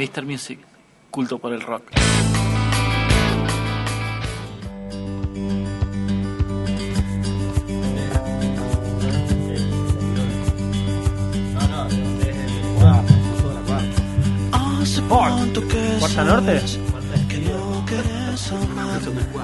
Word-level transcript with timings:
Mr. 0.00 0.24
Music, 0.24 0.58
culto 1.10 1.38
por 1.38 1.52
el 1.52 1.60
rock. 1.60 1.82
¿Puerta 15.98 16.24
Norte? 16.24 16.62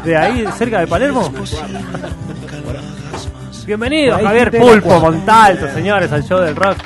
¿De 0.05 0.17
ahí, 0.17 0.47
cerca 0.57 0.81
de 0.81 0.87
Palermo? 0.87 1.31
Bienvenido, 3.67 4.19
Javier 4.19 4.59
Pulpo 4.59 5.01
Montalto, 5.01 5.69
señores, 5.75 6.11
al 6.13 6.25
show 6.25 6.41
del 6.41 6.57
rock. 6.57 6.79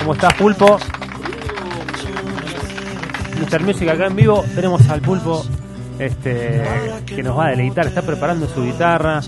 ¿Cómo 0.00 0.14
estás, 0.14 0.34
Pulpo? 0.34 0.80
Mr. 3.40 3.62
Music 3.62 3.88
acá 3.88 4.06
en 4.06 4.16
vivo. 4.16 4.44
Tenemos 4.54 4.88
al 4.88 5.00
Pulpo 5.00 5.44
este, 5.98 6.62
que 7.06 7.22
nos 7.22 7.38
va 7.38 7.46
a 7.46 7.50
deleitar, 7.50 7.86
está 7.86 8.02
preparando 8.02 8.48
su 8.48 8.64
guitarra. 8.64 9.20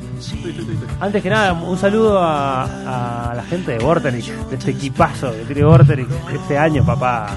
Antes 1.01 1.23
que 1.23 1.31
nada, 1.31 1.53
un 1.53 1.79
saludo 1.79 2.19
a, 2.21 3.33
la 3.35 3.43
gente 3.45 3.73
de 3.73 3.79
Vorterix, 3.79 4.33
de 4.51 4.57
este 4.57 4.73
equipazo 4.73 5.33
que 5.33 5.45
tiene 5.45 5.65
Vorterix 5.65 6.09
este 6.33 6.59
año, 6.59 6.85
papá. 6.85 7.29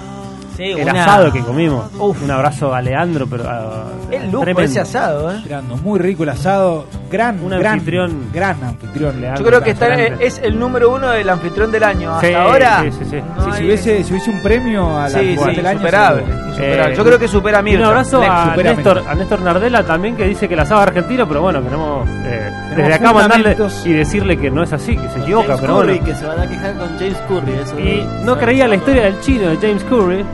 Sí, 0.60 0.72
El 0.72 0.90
una- 0.90 1.04
asado 1.04 1.32
que 1.32 1.40
comimos. 1.40 1.86
Un 1.98 2.30
abrazo 2.30 2.74
a 2.76 2.82
Leandro, 2.82 3.26
pero 3.28 3.50
a- 3.50 3.86
El 4.12 4.26
lujo 4.30 4.44
tremendo. 4.44 4.70
ese 4.70 4.82
asado, 4.82 5.32
¿eh? 5.32 5.42
Grande, 5.48 5.76
muy 5.82 6.00
rico 6.00 6.24
el 6.24 6.30
asado. 6.30 6.86
Gran, 7.10 7.40
Un 7.42 7.50
gran, 7.52 7.74
anfitrión. 7.76 8.30
gran 8.34 8.62
anfitrión. 8.62 9.22
Leandro. 9.22 9.42
Yo 9.42 9.48
creo 9.50 9.64
que 9.64 9.70
está, 9.72 9.96
es 9.96 10.40
el 10.44 10.60
número 10.60 10.94
uno 10.94 11.08
del 11.12 11.30
anfitrión 11.30 11.72
del 11.72 11.84
año. 11.84 12.14
Hasta 12.14 12.28
Sí, 12.28 12.34
ahora. 12.34 12.82
sí, 12.84 12.92
sí, 12.92 13.06
sí. 13.10 13.18
no 13.38 13.54
Si, 13.56 13.64
hubiese, 13.64 14.04
si 14.04 14.12
hubiese 14.12 14.30
un 14.32 14.42
premio 14.42 14.98
a 14.98 15.04
la 15.04 15.10
Sí, 15.10 15.38
sí, 15.38 15.56
del 15.56 15.66
año, 15.66 15.80
insuperable. 15.80 16.24
Eh, 16.62 16.94
Yo 16.98 17.06
creo 17.06 17.18
que 17.18 17.28
supera 17.30 17.60
a 17.60 17.62
Mirta. 17.62 17.80
un 17.80 17.86
abrazo 17.88 18.22
a 18.22 18.54
Néstor, 18.58 19.02
a 19.08 19.16
Néstor 19.16 19.40
Nardella 19.42 19.84
también 19.84 20.18
que 20.18 20.26
dice 20.28 20.50
que 20.50 20.56
el 20.56 20.60
asado 20.60 20.82
es 20.82 20.88
argentino, 20.88 21.26
pero 21.26 21.42
bueno, 21.42 21.64
queremos 21.64 22.06
eh, 22.26 22.52
desde 22.76 22.94
acá 22.96 23.14
mandarle 23.14 23.56
y 23.86 23.94
decirle 23.94 24.38
que 24.38 24.52
no 24.52 24.64
es 24.64 24.74
así, 24.74 24.98
que 24.98 25.08
se 25.08 25.20
equivoca, 25.20 25.48
James 25.48 25.62
pero 25.62 25.76
Curry, 25.78 26.00
bueno. 26.00 26.06
que 26.06 26.16
se 26.16 26.26
van 26.26 26.40
a 26.42 26.48
quejar 26.50 26.74
con 26.76 26.88
James 27.00 27.18
Curry. 27.30 27.54
Eso 27.54 27.80
Y 27.80 28.06
no 28.26 28.38
creía 28.38 28.68
la 28.68 28.76
historia 28.76 29.04
del 29.04 29.22
chino 29.22 29.48
de 29.50 29.56
James 29.58 29.84
Curry 29.86 30.26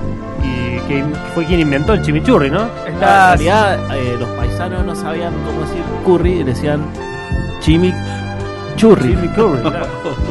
que 0.88 1.03
fue 1.33 1.45
quien 1.45 1.59
inventó 1.59 1.94
el 1.94 2.02
chimichurri, 2.02 2.50
¿no? 2.50 2.67
En 2.88 2.94
Está- 2.94 3.30
realidad, 3.36 3.80
eh, 3.95 4.16
los 4.19 4.30
paisanos 4.30 4.86
no 4.86 4.95
sabían 4.95 5.33
cómo 5.45 5.61
decir 5.61 5.81
curry, 6.05 6.44
decían 6.44 6.81
chimi 7.59 7.94
churri. 8.75 9.09
Jimmy 9.16 9.28
Curry. 9.30 9.61
claro. 9.61 9.88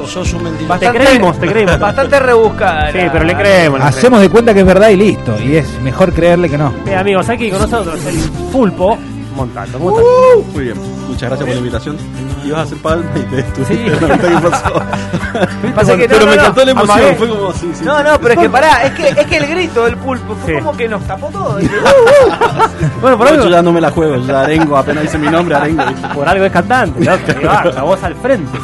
Sos 0.06 0.32
un 0.34 0.42
mentiroso. 0.44 0.78
Te 0.78 0.90
creímos, 0.90 1.38
te 1.40 1.46
creímos. 1.46 1.78
Bastante 1.80 2.18
rebuscada. 2.20 2.92
Sí, 2.92 2.98
pero 3.10 3.24
le 3.24 3.34
creemos. 3.34 3.78
le 3.80 3.86
Hacemos 3.86 4.20
de 4.20 4.28
cuenta 4.28 4.52
que 4.52 4.60
es 4.60 4.66
verdad 4.66 4.90
y 4.90 4.96
listo. 4.96 5.34
Y 5.42 5.56
es 5.56 5.80
mejor 5.80 6.12
creerle 6.12 6.50
que 6.50 6.58
no. 6.58 6.66
creemos. 6.68 6.84
Bien, 6.84 6.98
amigos, 6.98 7.28
aquí 7.30 7.50
con 7.50 7.60
nosotros 7.62 7.98
el 8.04 8.16
pulpo 8.52 8.98
Montalto. 9.34 9.78
¿Cómo 9.78 9.98
estás? 9.98 10.54
Muy 10.54 10.64
bien, 10.64 10.76
muchas 11.08 11.20
gracias 11.28 11.38
por 11.40 11.48
la 11.48 11.54
invitación. 11.56 11.96
Ibas 12.44 12.58
a 12.60 12.62
hacer 12.62 12.78
palma 12.78 13.10
y 13.16 13.20
te. 13.22 13.42
Sí. 13.64 13.76
Qué 13.76 14.48
pasó. 14.50 14.74
Pasa 15.74 15.96
que 15.96 16.06
no, 16.08 16.14
pero 16.14 16.20
no, 16.20 16.26
me 16.30 16.36
no. 16.36 16.42
encantó 16.42 16.64
la 16.64 16.70
emoción. 16.70 16.98
Amagué. 16.98 17.14
Fue 17.16 17.28
como 17.28 17.52
sí, 17.52 17.70
sí. 17.74 17.84
No, 17.84 18.02
no, 18.02 18.20
pero 18.20 18.34
es 18.34 18.38
que 18.40 18.50
pará, 18.50 18.82
es 18.84 18.92
que, 18.92 19.08
es 19.08 19.26
que 19.26 19.36
el 19.38 19.46
grito 19.46 19.84
del 19.84 19.96
pulpo 19.96 20.34
fue 20.36 20.52
Sí. 20.52 20.58
como 20.58 20.76
que 20.76 20.88
nos 20.88 21.02
tapó 21.06 21.28
todo. 21.30 21.56
"Uh, 21.58 21.64
uh". 21.64 23.00
Bueno, 23.00 23.16
por 23.18 23.26
No, 23.26 23.32
algo, 23.32 23.44
yo 23.44 23.50
ya 23.50 23.62
no 23.62 23.72
me 23.72 23.80
la 23.80 23.90
juego, 23.90 24.16
ya 24.24 24.42
arengo, 24.42 24.76
apenas 24.76 25.02
dice 25.04 25.18
mi 25.18 25.28
nombre, 25.28 25.54
arengo. 25.56 25.82
por 26.14 26.28
algo 26.28 26.44
es 26.44 26.52
cantante, 26.52 27.04
va, 27.46 27.64
la 27.74 27.82
voz 27.82 28.02
al 28.04 28.14
frente. 28.16 28.58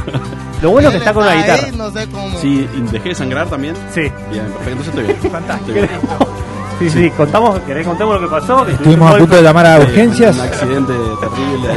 Lo 0.62 0.70
bueno 0.70 0.88
es 0.88 0.92
que 0.92 0.98
está 0.98 1.14
con 1.14 1.24
una 1.24 1.34
guitarra. 1.34 1.68
no 1.74 1.90
sé 1.90 2.06
cómo. 2.10 2.38
Sí, 2.38 2.68
y 2.76 2.80
dejé 2.92 3.08
de 3.08 3.14
sangrar 3.14 3.48
también. 3.48 3.74
Sí, 3.94 4.02
Bien, 4.30 4.44
perfecto, 4.44 4.70
entonces 4.70 4.88
estoy 4.88 5.04
bien. 5.04 5.32
Fantástico. 5.32 5.78
Estoy 5.78 5.88
bien. 5.88 6.49
Sí, 6.80 6.90
sí, 6.90 7.10
contamos, 7.10 7.60
¿querés 7.60 7.84
que 7.84 7.88
contemos 7.90 8.20
lo 8.20 8.28
que 8.28 8.34
pasó? 8.34 8.64
Que 8.64 8.72
Estuvimos 8.72 9.14
a 9.14 9.18
punto 9.18 9.36
de 9.36 9.42
llamar 9.42 9.66
a 9.66 9.78
urgencias. 9.78 10.34
Un 10.36 10.42
accidente 10.42 10.92
terrible. 11.20 11.68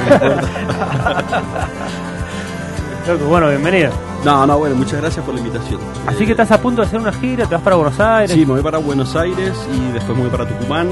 Loco, 3.08 3.26
Bueno, 3.26 3.50
bienvenido. 3.50 3.92
No, 4.24 4.48
no, 4.48 4.58
bueno, 4.58 4.76
muchas 4.76 5.02
gracias 5.02 5.26
por 5.26 5.34
la 5.36 5.42
invitación. 5.42 5.82
Así 6.08 6.26
que 6.26 6.32
estás 6.32 6.50
a 6.52 6.62
punto 6.62 6.82
de 6.82 6.88
hacer 6.88 7.00
una 7.00 7.12
gira, 7.12 7.46
te 7.46 7.56
vas 7.56 7.64
para 7.64 7.76
Buenos 7.76 8.00
Aires. 8.00 8.32
Sí, 8.32 8.46
me 8.46 8.54
voy 8.54 8.62
para 8.62 8.78
Buenos 8.78 9.14
Aires 9.18 9.54
y 9.74 9.92
después 9.92 10.18
me 10.18 10.24
voy 10.24 10.32
para 10.32 10.48
Tucumán 10.48 10.88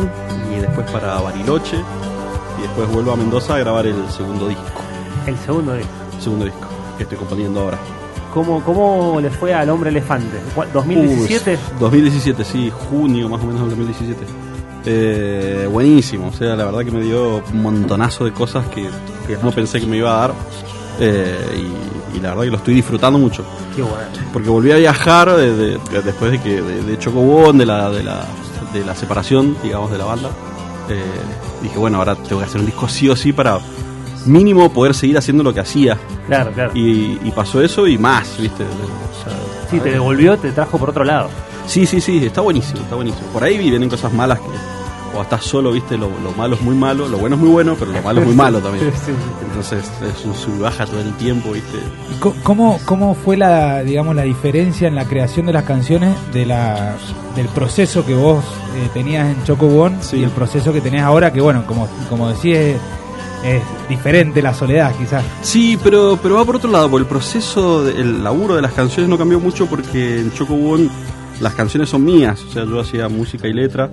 y 0.53 0.59
después 0.59 0.89
para 0.91 1.21
Bariloche 1.21 1.77
y 2.57 2.61
después 2.63 2.91
vuelvo 2.91 3.13
a 3.13 3.15
Mendoza 3.15 3.55
a 3.55 3.59
grabar 3.59 3.85
el 3.87 4.09
segundo 4.09 4.49
disco. 4.49 4.63
El 5.25 5.37
segundo 5.37 5.73
disco. 5.73 5.91
Segundo 6.19 6.43
disco 6.45 6.67
que 6.97 7.03
estoy 7.03 7.17
componiendo 7.17 7.61
ahora. 7.61 7.77
¿Cómo, 8.33 8.63
¿Cómo 8.63 9.19
le 9.21 9.29
fue 9.29 9.53
al 9.53 9.69
Hombre 9.69 9.89
Elefante? 9.89 10.37
¿Cuál- 10.55 10.71
¿2017? 10.73 11.57
Uh, 11.75 11.79
2017, 11.79 12.43
sí, 12.45 12.71
junio 12.89 13.27
más 13.29 13.41
o 13.41 13.45
menos 13.45 13.61
del 13.61 13.69
2017. 13.71 14.23
Eh, 14.85 15.67
buenísimo, 15.71 16.29
o 16.29 16.33
sea, 16.33 16.55
la 16.55 16.65
verdad 16.65 16.79
que 16.83 16.91
me 16.91 17.01
dio 17.01 17.43
un 17.53 17.61
montonazo 17.61 18.25
de 18.25 18.31
cosas 18.31 18.65
que, 18.67 18.87
que 19.27 19.37
no 19.43 19.51
pensé 19.51 19.79
que 19.79 19.85
me 19.85 19.97
iba 19.97 20.15
a 20.15 20.27
dar. 20.27 20.33
Eh, 20.99 21.37
y, 22.13 22.17
y 22.17 22.19
la 22.19 22.29
verdad 22.29 22.43
que 22.43 22.49
lo 22.51 22.57
estoy 22.57 22.73
disfrutando 22.75 23.19
mucho. 23.19 23.43
Qué 23.75 23.81
bueno. 23.81 23.97
Porque 24.33 24.49
volví 24.49 24.71
a 24.71 24.77
viajar 24.77 25.35
de- 25.35 25.55
de- 25.55 25.77
de- 25.77 26.01
después 26.01 26.31
de 26.31 26.39
que 26.41 26.61
de, 26.61 26.83
de 26.83 26.97
Chocobón, 26.99 27.57
de 27.57 27.65
la, 27.65 27.89
de, 27.91 28.03
la, 28.03 28.25
de 28.73 28.83
la 28.85 28.95
separación, 28.95 29.55
digamos, 29.63 29.91
de 29.91 29.97
la 29.97 30.05
banda. 30.05 30.29
Eh, 30.89 31.01
dije, 31.61 31.77
bueno, 31.77 31.99
ahora 31.99 32.15
tengo 32.15 32.39
que 32.39 32.45
hacer 32.47 32.59
un 32.59 32.65
disco 32.65 32.87
sí 32.89 33.07
o 33.07 33.15
sí 33.15 33.33
para 33.33 33.59
mínimo 34.25 34.71
poder 34.71 34.93
seguir 34.93 35.17
haciendo 35.17 35.43
lo 35.43 35.53
que 35.53 35.59
hacía. 35.59 35.97
Claro, 36.27 36.51
claro. 36.51 36.71
Y, 36.73 37.19
y 37.23 37.31
pasó 37.35 37.61
eso 37.61 37.87
y 37.87 37.97
más, 37.97 38.37
¿viste? 38.39 38.63
O 38.63 39.23
sea, 39.29 39.37
Sí, 39.69 39.79
te 39.79 39.91
devolvió, 39.91 40.37
te 40.37 40.51
trajo 40.51 40.77
por 40.77 40.89
otro 40.89 41.03
lado. 41.03 41.29
Sí, 41.65 41.85
sí, 41.85 42.01
sí, 42.01 42.25
está 42.25 42.41
buenísimo, 42.41 42.81
está 42.81 42.95
buenísimo. 42.95 43.27
Por 43.31 43.43
ahí 43.43 43.57
vienen 43.57 43.87
cosas 43.89 44.11
malas 44.13 44.39
que 44.39 44.47
o 45.13 45.21
estás 45.23 45.43
solo, 45.43 45.73
viste, 45.73 45.97
lo, 45.97 46.07
lo 46.23 46.31
malo 46.37 46.55
es 46.55 46.61
muy 46.61 46.73
malo, 46.73 47.05
lo 47.09 47.17
bueno 47.17 47.35
es 47.35 47.41
muy 47.41 47.49
bueno, 47.51 47.75
pero 47.77 47.91
lo 47.91 48.01
malo 48.01 48.21
es 48.21 48.27
muy 48.27 48.35
malo 48.35 48.59
también. 48.59 48.91
Sí, 48.93 48.97
sí. 49.07 49.11
Entonces 49.45 49.83
es 50.01 50.25
un 50.25 50.33
sub 50.33 50.55
y 50.57 50.61
baja 50.61 50.85
todo 50.85 51.01
el 51.01 51.13
tiempo, 51.15 51.51
viste. 51.51 51.77
¿Y 52.15 52.19
co- 52.19 52.33
¿Cómo, 52.43 52.79
¿Cómo 52.85 53.13
fue 53.13 53.35
la, 53.35 53.83
digamos, 53.83 54.15
la 54.15 54.21
diferencia 54.23 54.87
en 54.87 54.95
la 54.95 55.03
creación 55.05 55.45
de 55.47 55.53
las 55.53 55.65
canciones 55.65 56.15
de 56.33 56.45
la, 56.45 56.95
del 57.35 57.47
proceso 57.47 58.05
que 58.05 58.15
vos 58.15 58.41
eh, 58.77 58.89
tenías 58.93 59.27
en 59.35 59.43
Chocobón 59.43 59.97
Sí. 60.01 60.17
y 60.17 60.23
el 60.23 60.29
proceso 60.29 60.71
que 60.71 60.79
tenés 60.79 61.01
ahora? 61.01 61.33
Que 61.33 61.41
bueno, 61.41 61.65
como, 61.67 61.89
como 62.09 62.29
decís, 62.29 62.77
es, 63.43 63.61
diferente 63.89 64.41
la 64.41 64.53
soledad 64.53 64.93
quizás. 64.97 65.23
Sí, 65.41 65.77
pero, 65.83 66.17
pero 66.21 66.35
va 66.35 66.45
por 66.45 66.55
otro 66.57 66.69
lado, 66.71 66.89
porque 66.89 67.03
el 67.03 67.09
proceso, 67.09 67.83
de- 67.83 67.99
el 67.99 68.23
laburo 68.23 68.55
de 68.55 68.61
las 68.61 68.73
canciones 68.73 69.09
no 69.09 69.17
cambió 69.17 69.39
mucho 69.39 69.65
porque 69.67 70.19
en 70.19 70.31
Chocobón 70.33 70.89
las 71.39 71.53
canciones 71.55 71.89
son 71.89 72.03
mías, 72.05 72.41
o 72.47 72.51
sea, 72.51 72.65
yo 72.65 72.79
hacía 72.79 73.09
música 73.09 73.47
y 73.47 73.53
letra 73.53 73.89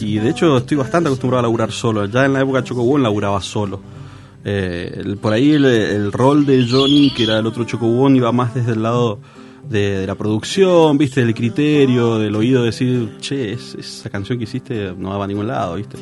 y 0.00 0.18
de 0.18 0.30
hecho 0.30 0.58
estoy 0.58 0.76
bastante 0.76 1.08
acostumbrado 1.08 1.40
a 1.40 1.42
laburar 1.42 1.72
solo. 1.72 2.04
Ya 2.06 2.24
en 2.26 2.32
la 2.34 2.40
época 2.40 2.60
de 2.62 2.68
Chocobón 2.68 3.02
laburaba 3.02 3.40
solo. 3.40 3.80
Eh, 4.44 5.16
por 5.20 5.32
ahí 5.32 5.52
el, 5.52 6.10
rol 6.12 6.46
de 6.46 6.66
Johnny, 6.68 7.10
que 7.14 7.24
era 7.24 7.38
el 7.38 7.46
otro 7.46 7.64
Chocobón, 7.64 8.16
iba 8.16 8.32
más 8.32 8.54
desde 8.54 8.72
el 8.72 8.82
lado 8.82 9.18
de, 9.68 10.06
la 10.06 10.14
producción, 10.14 10.96
viste, 10.96 11.20
del 11.24 11.34
criterio, 11.34 12.18
del 12.18 12.34
oído, 12.34 12.62
decir, 12.62 13.16
che, 13.20 13.52
es- 13.52 13.74
esa 13.74 14.08
canción 14.10 14.38
que 14.38 14.44
hiciste 14.44 14.94
no 14.96 15.18
va 15.18 15.24
a 15.24 15.28
ningún 15.28 15.46
lado, 15.46 15.74
viste. 15.76 15.98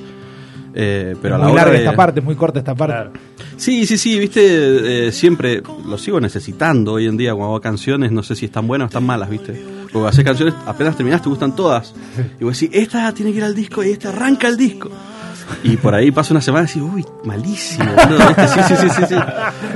Eh, 0.81 1.17
pero 1.21 1.35
a 1.35 1.39
es 1.39 1.41
la 1.41 1.47
muy 1.49 1.53
hora 1.55 1.63
larga 1.65 1.79
de- 1.79 1.85
esta 1.85 1.97
parte, 1.97 2.21
es 2.21 2.25
muy 2.25 2.37
corta 2.37 2.61
esta 2.61 2.75
parte. 2.75 2.95
Claro. 2.95 3.13
Sí, 3.57 3.85
sí, 3.85 3.99
sí, 3.99 4.17
viste, 4.19 5.09
eh, 5.09 5.13
siempre 5.13 5.61
lo 5.85 5.99
sigo 5.99 6.21
necesitando 6.21 6.93
hoy 6.93 7.07
en 7.07 7.17
día 7.17 7.33
cuando 7.33 7.47
hago 7.55 7.61
canciones, 7.61 8.13
no 8.13 8.23
sé 8.23 8.37
si 8.37 8.45
están 8.47 8.69
buenas 8.69 8.87
o 8.87 8.89
están 8.91 9.05
malas, 9.05 9.29
viste. 9.29 9.61
Porque 9.93 10.09
haces 10.09 10.25
canciones, 10.25 10.55
apenas 10.67 10.97
terminás 10.97 11.21
te 11.23 11.29
gustan 11.31 11.57
todas. 11.57 11.95
Y 12.39 12.45
vos 12.45 12.59
decís, 12.61 12.77
esta 12.81 13.13
tiene 13.13 13.33
que 13.33 13.39
ir 13.39 13.45
al 13.45 13.55
disco 13.57 13.83
y 13.83 13.91
esta 13.91 14.11
arranca 14.11 14.47
el 14.47 14.57
disco. 14.57 14.89
Y 15.63 15.77
por 15.77 15.95
ahí 15.95 16.11
pasa 16.11 16.33
una 16.35 16.41
semana 16.41 16.65
y 16.65 16.67
decís, 16.79 16.83
uy, 16.95 17.07
malísimo. 17.25 17.91
Sí, 18.47 18.61
sí, 18.69 18.77
sí, 18.77 18.89
sí, 18.91 19.03
sí. 19.09 19.15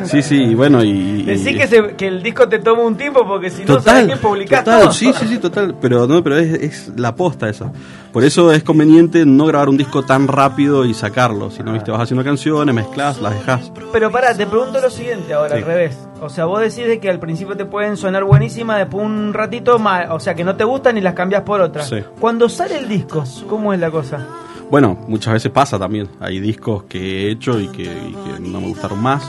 Sí, 0.04 0.22
sí, 0.22 0.42
y 0.42 0.54
bueno, 0.54 0.82
y... 0.84 0.90
y- 0.90 1.22
Decí 1.22 1.56
que, 1.96 2.06
el 2.06 2.22
disco 2.22 2.48
te 2.48 2.58
toma 2.58 2.82
un 2.82 2.96
tiempo 2.96 3.26
porque 3.26 3.50
si 3.50 3.64
no 3.64 3.80
sabes 3.80 4.06
que 4.08 4.16
publicás 4.16 4.64
total, 4.64 4.82
todo. 4.82 4.92
sí, 4.92 5.12
sí, 5.18 5.26
sí, 5.28 5.38
total. 5.38 5.74
Pero 5.80 6.06
no, 6.06 6.22
pero 6.22 6.36
es, 6.38 6.92
la 6.96 7.14
posta 7.14 7.48
esa. 7.48 7.72
Por 8.12 8.24
eso 8.24 8.52
es 8.52 8.62
conveniente 8.62 9.24
no 9.24 9.46
grabar 9.46 9.69
un 9.70 9.76
disco 9.76 10.02
tan 10.02 10.28
rápido 10.28 10.84
y 10.84 10.92
sacarlo. 10.94 11.50
Si 11.50 11.62
no, 11.62 11.72
viste, 11.72 11.90
vas 11.90 12.02
haciendo 12.02 12.22
canciones, 12.25 12.75
mezclas, 12.75 13.20
las 13.20 13.34
dejas. 13.34 13.72
Pero 13.92 14.10
pará, 14.10 14.34
te 14.34 14.46
pregunto 14.46 14.80
lo 14.80 14.90
siguiente 14.90 15.32
ahora, 15.32 15.54
al 15.56 15.62
revés. 15.62 15.96
O 16.20 16.28
sea, 16.28 16.44
vos 16.44 16.60
decís 16.60 16.86
de 16.86 17.00
que 17.00 17.08
al 17.10 17.18
principio 17.18 17.56
te 17.56 17.64
pueden 17.64 17.96
sonar 17.96 18.25
buenísimas, 18.25 18.78
después 18.78 19.04
un 19.04 19.32
ratito 19.32 19.78
más, 19.78 20.10
o 20.10 20.20
sea, 20.20 20.34
que 20.34 20.44
no 20.44 20.54
te 20.56 20.64
gustan 20.64 20.98
y 20.98 21.00
las 21.00 21.14
cambias 21.14 21.42
por 21.42 21.60
otras. 21.60 21.88
Sí. 21.88 21.96
Cuando 22.20 22.48
sale 22.48 22.78
el 22.78 22.88
disco, 22.88 23.25
¿cómo 23.48 23.72
es 23.72 23.80
la 23.80 23.90
cosa? 23.90 24.26
Bueno, 24.72 24.96
muchas 25.06 25.34
veces 25.34 25.52
pasa 25.52 25.78
también. 25.78 26.08
Hay 26.19 26.40
discos 26.40 26.84
que 26.84 27.26
he 27.26 27.30
hecho 27.32 27.60
y 27.60 27.69
que, 27.69 27.82
y 27.82 28.14
que 28.14 28.40
no 28.40 28.58
me 28.58 28.69
gustaron 28.69 29.02
más. 29.02 29.22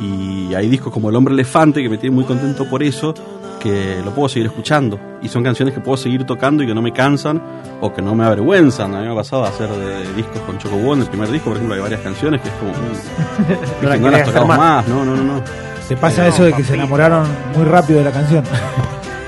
Y 0.00 0.52
hay 0.52 0.68
discos 0.68 0.92
como 0.92 1.10
El 1.10 1.14
Hombre 1.14 1.32
Elefante 1.32 1.80
que 1.80 1.88
me 1.88 1.96
tiene 1.96 2.16
muy 2.16 2.24
contento 2.24 2.68
por 2.68 2.82
eso, 2.82 3.14
que 3.60 4.02
lo 4.04 4.10
puedo 4.10 4.28
seguir 4.28 4.46
escuchando. 4.46 4.98
Y 5.22 5.28
son 5.28 5.44
canciones 5.44 5.74
que 5.74 5.80
puedo 5.80 5.96
seguir 5.96 6.24
tocando 6.24 6.64
y 6.64 6.66
que 6.66 6.74
no 6.74 6.82
me 6.82 6.92
cansan 6.92 7.40
o 7.80 7.94
que 7.94 8.02
no 8.02 8.16
me 8.16 8.24
avergüenzan. 8.24 8.96
A 8.96 8.98
mí 8.98 9.06
me 9.06 9.12
ha 9.12 9.14
pasado 9.14 9.44
a 9.44 9.48
hacer 9.50 9.70
de 9.70 10.12
discos 10.14 10.40
con 10.40 10.58
Chocobón, 10.58 11.02
el 11.02 11.06
primer 11.06 11.30
disco, 11.30 11.50
por 11.50 11.56
ejemplo, 11.56 11.76
hay 11.76 11.80
varias 11.80 12.00
canciones 12.00 12.40
que 12.40 12.48
es 12.48 12.54
como... 12.56 12.72
mm, 12.72 13.82
no, 13.84 13.90
querés 13.90 14.10
las 14.10 14.24
tocamos 14.24 14.48
más. 14.48 14.58
más. 14.58 14.88
no, 14.88 15.04
no, 15.04 15.14
no, 15.14 15.22
no. 15.22 15.42
¿Te 15.86 15.96
pasa 15.96 16.22
No, 16.22 16.28
eso 16.30 16.42
de 16.42 16.52
que 16.52 16.64
se 16.64 16.74
enamoraron 16.74 17.28
muy 17.54 17.64
rápido 17.64 18.00
de 18.00 18.06
la 18.06 18.10
canción? 18.10 18.42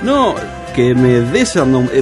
No, 0.02 0.34
que 0.70 0.94
me 0.94 1.16
eh, 1.18 1.20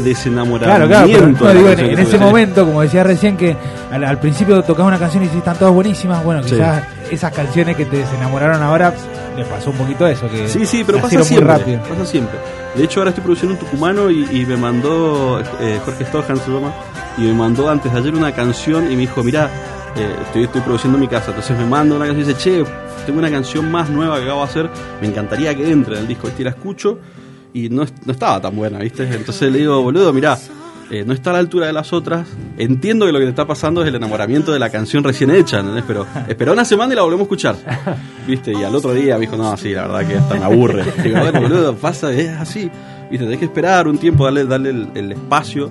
desenamoramiento. 0.00 0.64
Claro, 0.64 0.88
claro, 0.88 1.08
pero 1.10 1.26
de 1.26 1.32
no, 1.32 1.44
la 1.44 1.52
digo, 1.54 1.68
en, 1.92 1.98
ese 1.98 2.18
momento, 2.18 2.64
como 2.64 2.82
decía 2.82 3.02
recién, 3.04 3.36
que 3.36 3.56
al, 3.90 4.04
al 4.04 4.18
principio 4.20 4.62
tocabas 4.62 4.88
una 4.90 4.98
canción 4.98 5.22
y 5.22 5.26
dices, 5.26 5.38
están 5.38 5.56
todas 5.58 5.74
buenísimas, 5.74 6.22
bueno, 6.24 6.42
Sí. 6.42 6.50
quizás 6.54 6.82
esas 7.10 7.32
canciones 7.32 7.76
que 7.76 7.84
te 7.84 7.98
desenamoraron 7.98 8.62
ahora, 8.62 8.92
le 9.36 9.44
pasó 9.44 9.70
un 9.70 9.76
poquito 9.76 10.06
eso, 10.06 10.28
que 10.28 10.48
Sí, 10.48 10.66
sí, 10.66 10.82
pero 10.84 10.98
pasa 11.00 11.22
siempre. 11.22 11.46
muy 11.52 11.58
rápido. 11.58 11.80
Pasa 11.88 12.06
siempre. 12.06 12.38
De 12.74 12.84
hecho, 12.84 13.00
ahora 13.00 13.10
estoy 13.10 13.24
produciendo 13.24 13.54
un 13.54 13.60
tucumano 13.60 14.10
y, 14.10 14.26
y 14.30 14.44
me 14.46 14.56
mandó, 14.56 15.40
eh, 15.60 15.80
Jorge 15.84 16.04
Stojan 16.04 16.36
se 16.38 16.50
llama, 16.50 16.72
y 17.16 17.22
me 17.22 17.32
mandó 17.32 17.68
antes 17.70 17.92
de 17.92 17.98
ayer 17.98 18.14
una 18.14 18.32
canción 18.32 18.84
y 18.92 18.94
me 18.94 19.02
dijo, 19.02 19.22
mira, 19.22 19.50
estoy, 20.26 20.44
estoy 20.44 20.60
produciendo 20.60 20.96
en 20.96 21.00
mi 21.02 21.08
casa. 21.08 21.28
Entonces 21.30 21.56
me 21.58 21.64
manda 21.66 21.96
una 21.96 22.06
canción 22.06 22.28
y 22.28 22.34
dice, 22.34 22.38
che, 22.64 22.64
tengo 23.06 23.18
una 23.18 23.30
canción 23.30 23.70
más 23.70 23.88
nueva 23.88 24.16
que 24.18 24.24
acabo 24.24 24.40
de 24.44 24.50
hacer, 24.50 24.70
me 25.00 25.08
encantaría 25.08 25.54
que 25.54 25.70
entre 25.70 25.94
en 25.94 26.00
el 26.02 26.06
disco. 26.08 26.26
¿viste? 26.26 26.42
Y 26.42 26.44
la 26.44 26.50
escucho 26.50 26.98
y 27.52 27.68
no, 27.68 27.84
no 28.04 28.12
estaba 28.12 28.40
tan 28.40 28.54
buena, 28.56 28.78
¿viste? 28.78 29.04
Entonces 29.04 29.50
le 29.50 29.58
digo, 29.58 29.82
boludo, 29.82 30.12
mira, 30.12 30.38
no 31.04 31.12
está 31.12 31.30
a 31.30 31.32
la 31.34 31.38
altura 31.38 31.66
de 31.66 31.72
las 31.72 31.92
otras. 31.92 32.28
Entiendo 32.56 33.06
que 33.06 33.12
lo 33.12 33.18
que 33.18 33.26
te 33.26 33.30
está 33.30 33.46
pasando 33.46 33.82
es 33.82 33.88
el 33.88 33.94
enamoramiento 33.94 34.52
de 34.52 34.58
la 34.58 34.70
canción 34.70 35.04
recién 35.04 35.30
hecha. 35.30 35.62
Pero 35.86 36.06
espera 36.26 36.52
una 36.52 36.64
semana 36.64 36.92
y 36.92 36.96
la 36.96 37.02
volvemos 37.02 37.22
a 37.22 37.24
escuchar. 37.24 37.56
¿Viste? 38.26 38.52
Y 38.52 38.64
al 38.64 38.74
otro 38.74 38.94
día 38.94 39.14
me 39.14 39.22
dijo, 39.22 39.36
no, 39.36 39.56
sí, 39.56 39.72
la 39.72 39.86
verdad 39.86 40.08
que 40.08 40.16
hasta 40.16 40.34
me 40.36 40.44
aburre. 40.44 40.84
Digo, 41.02 41.18
bueno, 41.20 41.40
boludo, 41.40 41.74
pasa, 41.76 42.12
es 42.12 42.28
así. 42.30 42.70
¿Viste? 43.10 43.24
Tenés 43.24 43.38
que 43.38 43.44
esperar 43.46 43.86
un 43.86 43.98
tiempo, 43.98 44.24
darle, 44.24 44.44
darle 44.46 44.70
el, 44.94 45.12
espacio 45.12 45.70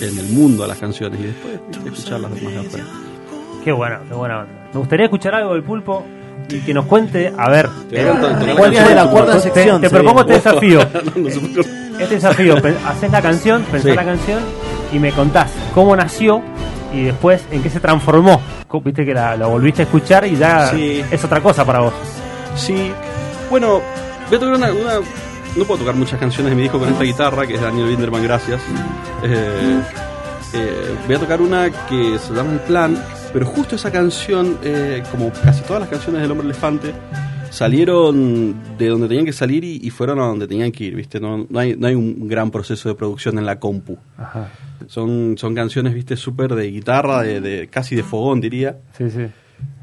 en 0.00 0.18
el 0.18 0.26
mundo 0.28 0.64
a 0.64 0.66
las 0.66 0.78
canciones 0.78 1.20
y 1.20 1.24
después 1.24 1.60
escucharlas 1.84 2.30
más 2.30 2.40
de 2.40 2.58
afuera. 2.58 2.86
Qué 3.64 3.72
bueno, 3.72 3.98
qué 4.08 4.14
buena 4.14 4.40
onda. 4.40 4.52
Me 4.72 4.80
gustaría 4.80 5.06
escuchar 5.06 5.34
algo 5.34 5.54
del 5.54 5.62
pulpo 5.62 6.04
y 6.48 6.60
que 6.60 6.72
nos 6.74 6.86
cuente, 6.86 7.32
a 7.36 7.48
ver, 7.50 7.68
¿Cuál 7.90 8.20
cantar 8.20 8.72
es 8.74 8.88
de 8.88 8.94
la 8.94 9.06
cuarta 9.10 9.32
te, 9.34 9.40
sección? 9.40 9.80
te 9.80 9.90
propongo 9.90 10.20
este 10.22 10.32
desafío. 10.34 10.80
Este 11.98 12.14
desafío, 12.14 12.54
haces 12.86 13.10
la 13.10 13.20
canción, 13.20 13.62
pensás 13.62 13.90
Sí. 13.90 13.96
la 13.96 14.04
canción 14.04 14.38
y 14.92 15.00
me 15.00 15.10
contás 15.10 15.50
cómo 15.74 15.96
nació 15.96 16.40
y 16.94 17.02
después 17.02 17.42
en 17.50 17.60
qué 17.60 17.70
se 17.70 17.80
transformó. 17.80 18.40
Viste 18.84 19.04
que 19.04 19.12
la, 19.14 19.36
la 19.36 19.46
volviste 19.48 19.82
a 19.82 19.84
escuchar 19.84 20.24
y 20.24 20.36
ya 20.36 20.68
Sí. 20.70 21.02
es 21.10 21.24
otra 21.24 21.40
cosa 21.40 21.64
para 21.64 21.80
vos. 21.80 21.92
Sí, 22.54 22.92
bueno, 23.50 23.80
voy 24.28 24.36
a 24.36 24.38
tocar 24.38 24.54
una, 24.54 24.70
una- 24.72 25.00
No 25.56 25.64
puedo 25.64 25.80
tocar 25.80 25.96
muchas 25.96 26.20
canciones 26.20 26.50
de 26.50 26.56
mi 26.56 26.62
disco 26.62 26.78
con 26.78 26.88
esta 26.88 27.02
guitarra, 27.02 27.44
que 27.48 27.54
es 27.56 27.60
Daniel 27.60 27.88
Winderman, 27.88 28.22
gracias. 28.22 28.60
Eh, 29.24 29.80
eh, 30.54 30.94
voy 31.04 31.16
a 31.16 31.18
tocar 31.18 31.40
una 31.42 31.68
que 31.88 32.16
se 32.20 32.32
llama 32.32 32.52
El 32.52 32.60
Plan, 32.60 32.96
pero 33.32 33.46
justo 33.46 33.76
esa 33.76 33.90
canción, 33.90 34.58
eh, 34.62 35.02
como 35.10 35.30
casi 35.32 35.62
todas 35.62 35.80
las 35.80 35.88
canciones 35.88 36.22
del 36.22 36.30
Hombre 36.30 36.46
Elefante, 36.46 36.92
salieron 37.50 38.54
de 38.78 38.88
donde 38.88 39.08
tenían 39.08 39.24
que 39.26 39.32
salir 39.32 39.64
y, 39.64 39.80
y 39.82 39.90
fueron 39.90 40.18
a 40.20 40.26
donde 40.26 40.46
tenían 40.46 40.70
que 40.72 40.84
ir, 40.84 40.94
¿viste? 40.94 41.18
No, 41.20 41.46
no, 41.48 41.58
hay, 41.58 41.76
no 41.76 41.86
hay 41.86 41.94
un 41.94 42.28
gran 42.28 42.50
proceso 42.50 42.88
de 42.88 42.94
producción 42.94 43.38
en 43.38 43.46
la 43.46 43.58
compu. 43.58 43.98
Ajá. 44.16 44.50
Son, 44.86 45.36
son 45.36 45.54
canciones, 45.54 45.94
¿viste? 45.94 46.16
Súper 46.16 46.54
de 46.54 46.70
guitarra, 46.70 47.22
de, 47.22 47.40
de- 47.40 47.68
casi 47.68 47.96
de 47.96 48.02
fogón, 48.02 48.40
diría 48.40 48.78
Sí, 48.96 49.10
sí. 49.10 49.26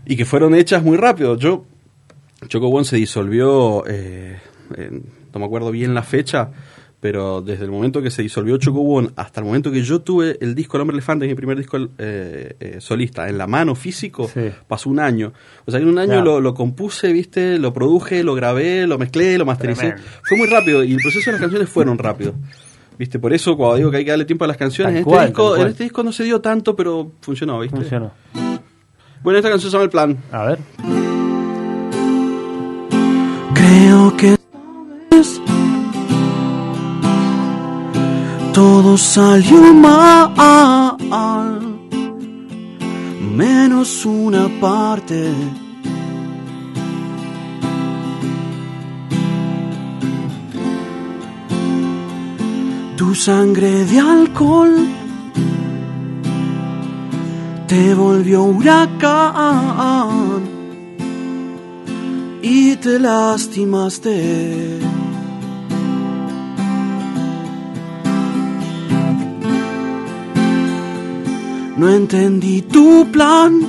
y 0.05 0.15
que 0.15 0.25
fueron 0.25 0.55
hechas 0.55 0.83
muy 0.83 0.97
rápido. 0.97 1.37
Yo, 1.37 1.65
Choco 2.47 2.67
One 2.67 2.85
se 2.85 2.95
disolvió, 2.97 3.83
eh, 3.87 4.37
en- 4.75 5.03
no 5.33 5.39
me 5.39 5.45
acuerdo 5.45 5.71
bien 5.71 5.93
la 5.93 6.03
fecha, 6.03 6.49
pero 7.05 7.39
desde 7.39 7.65
el 7.65 7.69
momento 7.69 8.01
que 8.01 8.09
se 8.09 8.23
disolvió 8.23 8.57
Choco 8.57 8.79
One 8.79 9.11
hasta 9.15 9.39
el 9.39 9.45
momento 9.45 9.71
que 9.71 9.83
yo 9.83 10.01
tuve 10.01 10.39
el 10.41 10.55
disco 10.55 10.75
El 10.77 10.81
Hombre 10.81 10.95
Elefante, 10.95 11.27
mi 11.27 11.35
primer 11.35 11.55
disco 11.55 11.77
eh, 11.99 12.55
eh, 12.59 12.77
solista, 12.79 13.29
en 13.29 13.37
la 13.37 13.45
mano 13.45 13.75
físico, 13.75 14.27
Sí. 14.27 14.49
pasó 14.67 14.89
un 14.89 14.99
año. 14.99 15.31
O 15.67 15.71
sea, 15.71 15.79
en 15.79 15.87
un 15.87 15.99
año 15.99 16.23
lo, 16.23 16.41
lo 16.41 16.55
compuse, 16.55 17.13
viste, 17.13 17.59
lo 17.59 17.71
produje, 17.73 18.23
lo 18.23 18.33
grabé, 18.33 18.87
lo 18.87 18.97
mezclé, 18.97 19.37
lo 19.37 19.45
mastericé. 19.45 19.89
Tremendo. 19.89 20.03
Fue 20.23 20.35
muy 20.35 20.47
rápido 20.47 20.83
y 20.83 20.93
el 20.93 20.99
proceso 20.99 21.25
de 21.27 21.33
las 21.33 21.41
canciones 21.41 21.69
fueron 21.69 21.99
rápido. 21.99 22.33
Viste, 22.97 23.19
por 23.19 23.33
eso 23.33 23.55
cuando 23.55 23.75
digo 23.75 23.91
que 23.91 23.97
hay 23.97 24.03
que 24.05 24.09
darle 24.09 24.25
tiempo 24.25 24.45
a 24.45 24.47
las 24.47 24.57
canciones, 24.57 24.93
en 24.93 24.97
este, 25.01 25.09
cual, 25.11 25.27
disco, 25.27 25.57
en 25.57 25.67
este 25.67 25.83
disco 25.83 26.01
no 26.01 26.11
se 26.11 26.23
dio 26.23 26.41
tanto, 26.41 26.75
pero 26.75 27.11
funcionó, 27.21 27.59
¿viste? 27.59 27.77
Funcionó. 27.77 28.13
Bueno, 29.21 29.37
esta 29.37 29.51
canción 29.51 29.69
se 29.69 29.75
llama 29.77 29.83
El 29.83 29.91
Plan. 29.91 30.17
A 30.31 30.45
ver. 30.45 30.59
Creo 33.53 34.17
que 34.17 34.37
todo 38.55 38.97
salió 38.97 39.73
mal, 39.73 40.31
menos 43.35 44.05
una 44.05 44.47
parte. 44.61 45.33
Tu 52.95 53.13
sangre 53.13 53.83
de 53.83 53.99
alcohol 53.99 54.87
te 57.67 57.93
volvió 57.93 58.43
huracán 58.43 60.43
y 62.41 62.77
te 62.77 62.99
lastimaste. 62.99 64.84
No 71.77 71.89
entendí 71.89 72.61
tu 72.61 73.05
plan. 73.11 73.61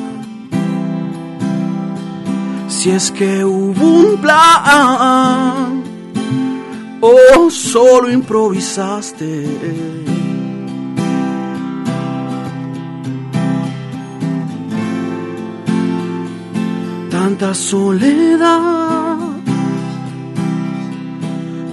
Si 2.68 2.90
es 2.90 3.10
que 3.10 3.44
hubo 3.44 3.84
un 3.84 4.20
plan 4.20 5.82
o 7.00 7.50
solo 7.50 8.10
improvisaste. 8.10 9.86
tanta 17.38 17.52
soledad, 17.54 19.18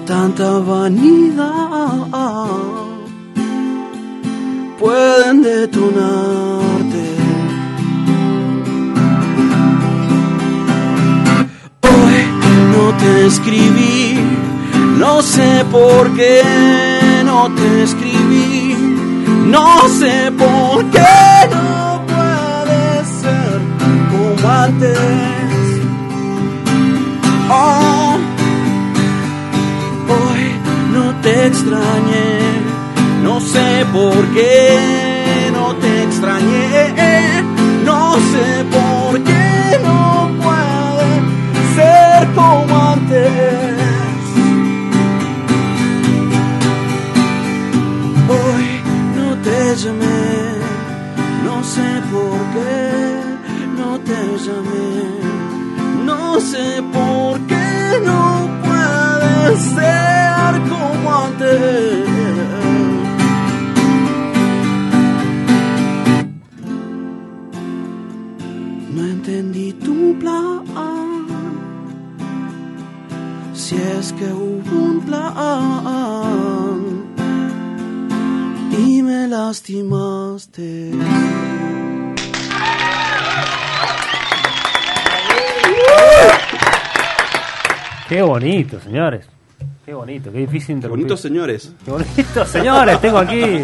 tanta 0.06 0.60
vanidad 0.60 2.08
pueden 4.84 5.42
detonarte. 5.42 7.04
Hoy 11.90 12.20
no 12.74 12.98
te 12.98 13.28
escribí, 13.28 14.20
no 14.98 15.22
sé 15.22 15.64
por 15.72 16.14
qué 16.16 16.42
no 17.24 17.50
te 17.56 17.84
escribí, 17.84 18.76
no 19.46 19.88
sé 20.00 20.32
por 20.38 20.84
qué 20.92 21.00
no 21.52 22.02
puede 22.14 23.06
ser 23.22 23.60
como 24.12 24.50
antes. 24.50 25.00
Oh, 27.50 28.18
hoy 30.10 30.44
no 30.94 31.06
te 31.22 31.48
extrañé, 31.48 32.40
no 33.24 33.40
sé 33.40 33.86
por 33.94 34.28
qué 34.34 34.73
Si 73.64 73.76
es 73.78 74.12
que 74.12 74.26
hubo 74.26 74.76
un 74.76 75.00
plan 75.06 75.24
y 78.78 79.02
me 79.02 79.26
lastimaste. 79.30 80.92
Qué 88.10 88.22
bonito, 88.22 88.82
señores. 88.82 89.28
Qué 89.86 89.94
bonito, 89.94 90.30
qué 90.34 90.40
difícil 90.40 90.68
Qué 90.68 90.74
interrumpir. 90.74 91.06
bonitos 91.06 91.22
señores. 91.22 91.72
Qué 91.86 91.92
bonito, 91.92 92.46
señores, 92.46 93.00
tengo 93.00 93.20
aquí. 93.20 93.64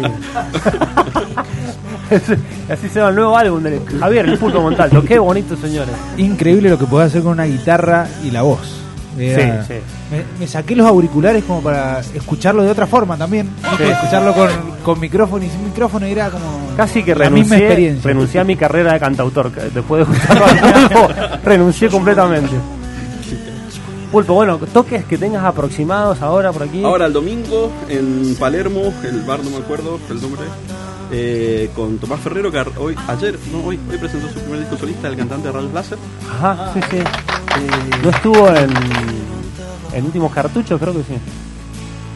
Así 2.70 2.88
se 2.88 2.94
llama 3.00 3.10
el 3.10 3.16
nuevo 3.16 3.36
álbum 3.36 3.62
de 3.62 3.82
Javier, 4.00 4.30
el 4.30 4.38
pulpo 4.38 4.62
Montalto. 4.62 5.04
Qué 5.04 5.18
bonito, 5.18 5.56
señores. 5.56 5.94
Increíble 6.16 6.70
lo 6.70 6.78
que 6.78 6.86
podés 6.86 7.08
hacer 7.08 7.22
con 7.22 7.32
una 7.32 7.44
guitarra 7.44 8.08
y 8.24 8.30
la 8.30 8.40
voz. 8.40 8.80
Era- 9.18 9.64
Sí, 9.64 9.74
sí. 9.74 9.80
Me, 10.10 10.24
me 10.40 10.46
saqué 10.46 10.76
los 10.76 10.86
auriculares 10.86 11.44
como 11.44 11.60
para 11.62 12.00
escucharlo 12.00 12.62
de 12.62 12.70
otra 12.70 12.86
forma 12.86 13.16
también. 13.16 13.48
Sí. 13.76 13.84
Escucharlo 13.84 14.32
con, 14.34 14.48
con 14.84 15.00
micrófono 15.00 15.44
y 15.44 15.48
sin 15.50 15.64
micrófono 15.64 16.06
y 16.06 16.12
era 16.12 16.30
como 16.30 16.44
Casi 16.76 17.02
que 17.02 17.14
la 17.14 17.28
misma 17.30 17.56
renuncié, 17.56 17.66
experiencia. 17.66 18.08
renuncié 18.08 18.40
a 18.40 18.44
mi 18.44 18.56
carrera 18.56 18.92
de 18.92 19.00
cantautor. 19.00 19.50
Después 19.52 20.06
de 20.06 20.12
escucharlo 20.14 21.08
renuncié 21.44 21.88
completamente. 21.88 22.56
Pulpo, 24.12 24.34
bueno, 24.34 24.58
toques 24.72 25.04
que 25.04 25.16
tengas 25.18 25.44
aproximados 25.44 26.20
ahora 26.20 26.50
por 26.52 26.64
aquí. 26.64 26.82
Ahora 26.82 27.06
el 27.06 27.12
domingo 27.12 27.70
en 27.88 28.34
Palermo, 28.40 28.92
el 29.04 29.20
bar 29.22 29.38
no 29.44 29.50
me 29.50 29.58
acuerdo 29.58 30.00
el 30.10 30.20
nombre, 30.20 30.42
eh, 31.12 31.70
con 31.76 31.98
Tomás 31.98 32.18
Ferrero, 32.18 32.50
que 32.50 32.58
hoy, 32.78 32.96
ayer, 33.06 33.38
no, 33.52 33.58
hoy, 33.64 33.78
hoy 33.88 33.98
presentó 33.98 34.28
su 34.28 34.40
primer 34.40 34.58
disco 34.60 34.76
solista, 34.76 35.06
el 35.06 35.16
cantante 35.16 35.52
Rayos 35.52 35.72
Láser. 35.72 35.98
Ajá, 36.28 36.72
sí, 36.74 36.80
sí. 36.90 36.96
¿No 38.02 38.10
estuvo 38.10 38.48
en, 38.48 38.70
en 39.92 40.04
Últimos 40.04 40.32
Cartuchos? 40.32 40.80
Creo 40.80 40.92
que 40.92 41.00
sí. 41.00 41.14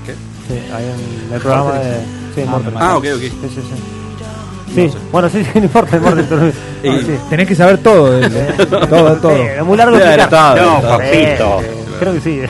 ¿Qué? 0.06 0.12
Sí, 0.48 0.60
ahí 0.74 0.84
en 1.28 1.34
el 1.34 1.40
programa 1.40 1.72
de... 1.78 2.00
Sí, 2.34 2.42
Ah, 2.46 2.50
Mortal. 2.50 2.74
Ah, 2.76 2.96
ok, 2.96 3.04
ok. 3.14 3.20
Sí, 3.20 3.30
sí, 3.42 3.48
sí. 3.54 4.74
Sí, 4.74 4.90
bueno, 5.12 5.28
sí, 5.28 5.44
sí, 5.44 5.50
no 5.54 5.64
importa, 5.64 5.98
no 5.98 6.08
importa. 6.08 6.26
pero- 6.28 6.52
Eh, 6.84 7.02
sí. 7.06 7.12
Tenés 7.30 7.48
que 7.48 7.54
saber 7.54 7.78
todo 7.78 8.10
de 8.12 8.26
él, 8.26 8.32
todo, 8.90 9.16
todo. 9.16 9.34
Sí, 9.34 9.40
es 9.58 9.64
muy 9.64 9.74
largo 9.78 9.96
estado, 9.96 10.56
No, 10.82 10.82
papito. 10.86 11.60
Creo 11.98 12.12
que 12.12 12.20
sí. 12.20 12.40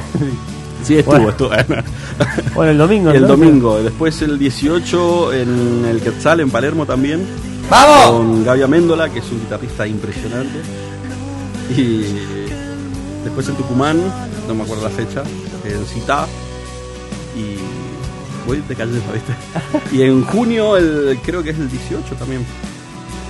Sí, 0.82 0.96
estuvo, 0.98 1.14
Bueno. 1.14 1.30
estuvo. 1.30 1.50
Bueno, 2.56 2.72
el 2.72 2.78
domingo. 2.78 3.10
el 3.10 3.16
entonces. 3.18 3.46
domingo, 3.46 3.80
después 3.80 4.20
el 4.22 4.36
18 4.38 5.32
en 5.34 5.84
el 5.88 6.00
Quetzal, 6.00 6.40
en 6.40 6.50
Palermo 6.50 6.84
también. 6.84 7.24
¡Vamos! 7.70 8.10
Con 8.10 8.44
Gaby 8.44 8.62
Améndola, 8.62 9.08
que 9.08 9.20
es 9.20 9.30
un 9.30 9.38
guitarrista 9.38 9.86
impresionante. 9.86 10.58
Y 11.76 12.04
después 13.24 13.48
en 13.48 13.56
Tucumán, 13.56 13.98
no 14.46 14.54
me 14.54 14.62
acuerdo 14.62 14.84
la 14.84 14.90
fecha, 14.90 15.22
en 15.64 15.84
Citá. 15.86 16.26
Y 17.36 17.56
voy 18.46 18.60
de 18.60 18.76
calle, 18.76 19.00
¿viste? 19.12 19.34
Y 19.96 20.02
en 20.02 20.24
junio, 20.24 20.76
el, 20.76 21.18
creo 21.24 21.42
que 21.42 21.50
es 21.50 21.58
el 21.58 21.70
18 21.70 22.14
también, 22.16 22.44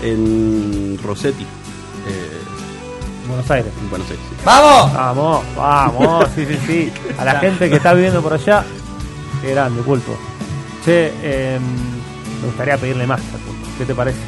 en 0.02 0.98
Rossetti, 1.02 1.44
eh, 1.44 2.44
Buenos 3.28 3.50
Aires. 3.50 3.72
en 3.80 3.90
Buenos 3.90 4.10
Aires. 4.10 4.24
sí. 4.28 4.36
¡Vamos! 4.44 4.92
Vamos, 4.92 5.44
vamos, 5.56 6.26
sí, 6.34 6.44
sí, 6.46 6.58
sí. 6.66 6.92
A 7.16 7.24
la 7.24 7.40
gente 7.40 7.70
que 7.70 7.76
está 7.76 7.94
viviendo 7.94 8.20
por 8.20 8.34
allá, 8.34 8.64
qué 9.40 9.52
grande, 9.52 9.82
pulpo. 9.82 10.16
Che, 10.84 11.06
em, 11.22 11.62
me 12.40 12.46
gustaría 12.48 12.76
pedirle 12.76 13.06
más 13.06 13.20
a 13.20 13.38
Pulpo. 13.38 13.66
¿Qué 13.78 13.86
te 13.86 13.94
parece? 13.94 14.18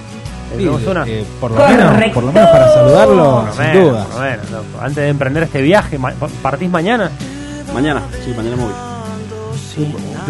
¿Le 0.54 0.62
Sí, 0.62 0.86
una? 0.86 1.04
eh, 1.06 1.24
por, 1.40 1.50
lo 1.50 1.66
menos, 1.66 2.12
por 2.14 2.24
lo 2.24 2.32
menos 2.32 2.50
para 2.50 2.68
saludarlo, 2.72 3.34
Por 3.36 3.44
lo 3.46 3.52
sin 3.52 3.62
menos, 3.62 3.84
duda. 3.90 4.04
por 4.04 4.14
lo 4.14 4.20
menos, 4.20 4.50
loco. 4.50 4.64
Antes 4.80 4.96
de 4.96 5.08
emprender 5.08 5.42
este 5.42 5.62
viaje, 5.62 5.98
ma- 5.98 6.12
¿partís 6.42 6.70
mañana? 6.70 7.10
Mañana, 7.74 8.02
sí, 8.24 8.32
mañana 8.36 8.56
me 8.56 8.62
voy. 8.64 8.72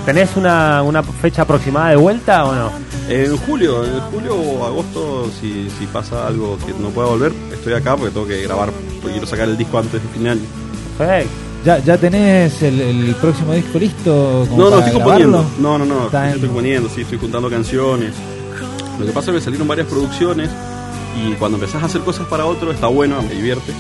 ¿Tenés 0.05 0.37
una, 0.37 0.83
una 0.83 1.03
fecha 1.03 1.43
aproximada 1.43 1.91
de 1.91 1.97
vuelta 1.97 2.45
o 2.45 2.55
no? 2.55 2.71
En 3.09 3.37
julio, 3.37 3.85
en 3.85 4.01
julio 4.13 4.35
o 4.35 4.67
agosto, 4.67 5.31
si, 5.41 5.69
si 5.79 5.87
pasa 5.87 6.27
algo 6.27 6.59
que 6.67 6.73
no 6.81 6.89
pueda 6.91 7.09
volver, 7.09 7.33
estoy 7.53 7.75
acá 7.75 7.97
porque 7.97 8.13
tengo 8.13 8.27
que 8.27 8.43
grabar, 8.43 8.71
porque 9.01 9.13
quiero 9.13 9.27
sacar 9.27 9.49
el 9.49 9.57
disco 9.57 9.79
antes 9.79 10.03
de 10.03 10.09
fin 10.09 10.25
de 10.25 10.31
año. 10.31 10.41
Perfecto. 10.99 11.31
¿Ya, 11.65 11.79
ya 11.79 11.97
tenés 11.99 12.63
el, 12.63 12.81
el 12.81 13.15
próximo 13.17 13.53
disco 13.53 13.79
listo? 13.79 14.47
como 14.49 14.63
No, 14.65 14.71
no, 14.71 14.77
para 14.77 14.87
estoy 14.87 15.01
grabarlo? 15.01 15.25
componiendo. 15.39 15.45
No, 15.61 15.79
no, 15.79 15.85
no, 15.85 16.05
estoy 16.29 16.41
componiendo, 16.49 16.89
sí, 16.89 17.01
estoy 17.03 17.19
juntando 17.19 17.51
canciones. 17.51 18.13
Lo 18.99 19.07
que 19.07 19.13
pasa 19.13 19.31
es 19.31 19.37
que 19.39 19.43
salieron 19.43 19.69
varias 19.69 19.87
producciones 19.87 20.51
y 21.25 21.33
cuando 21.35 21.57
empezás 21.57 21.83
a 21.83 21.87
hacer 21.87 22.03
cosas 22.03 22.27
para 22.27 22.47
otro 22.47 22.71
está 22.73 22.87
bueno, 22.87 23.21
me 23.23 23.35
divierte. 23.35 23.73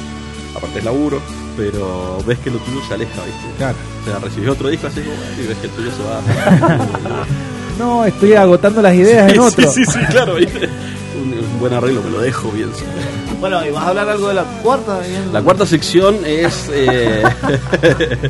Aparte 0.54 0.78
es 0.78 0.84
laburo, 0.84 1.20
pero 1.56 2.18
ves 2.26 2.38
que 2.38 2.50
lo 2.50 2.58
tuyo 2.58 2.80
se 2.86 2.94
aleja, 2.94 3.22
¿viste? 3.24 3.46
Claro. 3.58 3.76
O 4.02 4.04
sea, 4.04 4.18
recibís 4.18 4.48
otro 4.48 4.68
disco 4.68 4.86
así 4.86 5.00
y 5.00 5.46
ves 5.46 5.56
que 5.58 5.66
el 5.66 5.72
tuyo 5.72 5.90
se 5.90 6.02
va. 6.02 7.26
No, 7.78 8.06
estoy 8.06 8.32
agotando 8.32 8.80
las 8.80 8.94
ideas 8.94 9.30
en 9.30 9.38
otro. 9.38 9.70
Sí, 9.70 9.84
sí, 9.84 9.92
sí, 9.92 9.98
claro, 10.10 10.36
¿viste? 10.36 10.66
Un, 11.22 11.32
un 11.32 11.58
buen 11.60 11.72
arreglo, 11.72 12.02
me 12.02 12.10
lo 12.10 12.20
dejo 12.20 12.50
bien. 12.50 12.68
Bueno, 13.40 13.64
¿y 13.66 13.70
vas 13.70 13.84
a 13.84 13.88
hablar 13.88 14.08
algo 14.08 14.28
de 14.28 14.34
la 14.34 14.44
cuarta? 14.62 14.98
Bien. 15.00 15.32
La 15.32 15.42
cuarta 15.42 15.66
sección 15.66 16.16
es. 16.24 16.68
eh, 16.72 17.22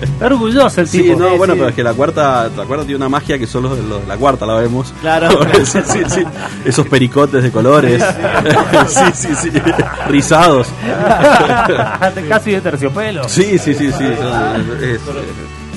Está 0.03 0.27
orgulloso 0.27 0.81
el 0.81 0.89
sí, 0.89 1.03
tipo. 1.03 1.19
no, 1.19 1.31
Sí, 1.33 1.37
bueno, 1.39 1.55
sí. 1.55 1.59
pero 1.59 1.69
es 1.71 1.75
que 1.77 1.83
la 1.83 1.95
cuarta, 1.95 2.49
la 2.57 2.65
cuarta 2.65 2.85
tiene 2.85 2.97
una 2.97 3.09
magia 3.09 3.39
que 3.39 3.47
solo 3.47 3.75
los 3.77 4.01
de 4.03 4.07
la 4.07 4.17
cuarta 4.17 4.47
la 4.47 4.55
vemos. 4.57 4.93
Claro. 5.01 5.29
sí, 5.65 5.79
sí, 5.85 6.01
sí. 6.09 6.23
Esos 6.65 6.87
pericotes 6.89 7.43
de 7.43 7.51
colores. 7.53 8.03
sí, 8.89 9.05
sí, 9.15 9.29
sí. 9.35 9.51
Rizados. 10.09 10.69
Casi 12.29 12.53
de 12.53 12.61
terciopelo. 12.61 13.29
Sí, 13.29 13.59
sí, 13.59 13.75
sí, 13.75 13.91
sí. 13.93 14.05
es, 14.05 14.19
eh, 14.81 14.99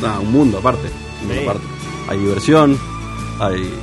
no, 0.01 0.21
un 0.21 0.31
mundo 0.31 0.57
aparte. 0.59 0.87
Un 1.21 1.27
mundo 1.27 1.33
Sí. 1.41 1.47
aparte. 1.47 1.67
Hay 2.09 2.17
diversión, 2.17 2.77
hay. 3.39 3.73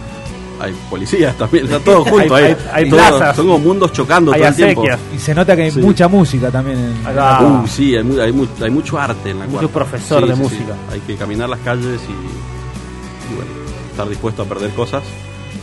Hay 0.59 0.75
policías 0.89 1.37
también, 1.37 1.67
está 1.67 1.79
todo 1.81 2.05
junto 2.05 2.35
Hay- 2.35 2.45
ahí. 2.45 2.57
hay- 2.73 2.85
hay 2.85 2.91
Todo- 2.91 2.99
plazas. 3.01 3.37
Son 3.37 3.47
como 3.47 3.59
mundos 3.59 3.93
chocando 3.93 4.33
Hay 4.33 4.41
todo 4.41 4.49
el 4.49 4.55
tiempo. 4.57 4.85
Y 5.15 5.19
se 5.19 5.35
nota 5.35 5.55
que 5.57 5.63
hay 5.65 5.71
Sí. 5.71 5.81
mucha 5.81 6.09
música 6.09 6.51
también. 6.51 6.79
En, 6.79 7.17
va. 7.19 7.41
Uh, 7.43 7.67
sí, 7.67 7.95
hay, 7.97 8.03
mu- 8.03 8.21
hay, 8.21 8.33
mu- 8.33 8.47
hay 8.63 8.71
mucho 8.71 8.99
arte 8.99 9.31
en 9.31 9.39
la 9.41 9.47
Mucho 9.47 9.69
cuarta. 9.71 9.73
profesor 9.91 10.23
Sí, 10.23 10.29
de 10.29 10.35
sí, 10.37 10.41
música. 10.43 10.73
sí. 10.73 10.95
Hay 10.95 11.01
que 11.01 11.17
caminar 11.17 11.49
las 11.49 11.61
calles 11.61 12.01
y, 12.09 12.13
y 13.33 13.37
bueno, 13.37 13.51
estar 13.91 14.09
dispuesto 14.09 14.43
a 14.43 14.45
perder 14.47 14.71
cosas 14.71 15.03